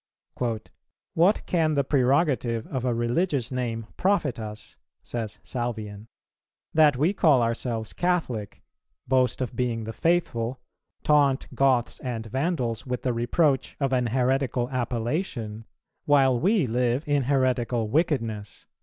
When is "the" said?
1.75-1.83, 9.83-9.93, 13.03-13.13